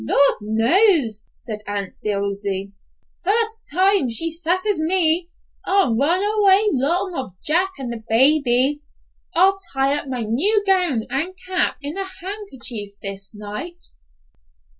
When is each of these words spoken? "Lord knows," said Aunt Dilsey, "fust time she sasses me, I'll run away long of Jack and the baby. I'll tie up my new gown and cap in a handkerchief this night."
"Lord 0.03 0.37
knows," 0.41 1.25
said 1.31 1.59
Aunt 1.67 1.93
Dilsey, 2.01 2.73
"fust 3.23 3.65
time 3.71 4.09
she 4.09 4.31
sasses 4.31 4.79
me, 4.79 5.29
I'll 5.63 5.95
run 5.95 6.23
away 6.23 6.63
long 6.71 7.13
of 7.15 7.39
Jack 7.43 7.73
and 7.77 7.93
the 7.93 8.03
baby. 8.09 8.81
I'll 9.35 9.59
tie 9.73 9.95
up 9.95 10.07
my 10.07 10.23
new 10.23 10.63
gown 10.65 11.03
and 11.11 11.37
cap 11.45 11.77
in 11.83 11.97
a 11.99 12.07
handkerchief 12.19 12.93
this 13.03 13.35
night." 13.35 13.89